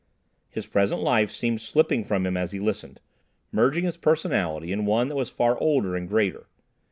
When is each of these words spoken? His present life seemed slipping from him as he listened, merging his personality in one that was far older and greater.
His 0.49 0.65
present 0.65 1.01
life 1.03 1.29
seemed 1.29 1.61
slipping 1.61 2.03
from 2.03 2.25
him 2.25 2.35
as 2.35 2.53
he 2.53 2.59
listened, 2.59 2.99
merging 3.51 3.83
his 3.83 3.97
personality 3.97 4.71
in 4.71 4.87
one 4.87 5.09
that 5.09 5.15
was 5.15 5.29
far 5.29 5.59
older 5.59 5.95
and 5.95 6.09
greater. 6.09 6.47